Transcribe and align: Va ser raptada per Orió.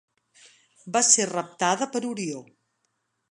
Va 0.95 1.03
ser 1.09 1.27
raptada 1.31 1.89
per 1.97 2.03
Orió. 2.13 2.43